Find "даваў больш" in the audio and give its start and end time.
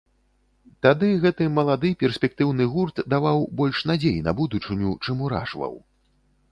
3.17-3.77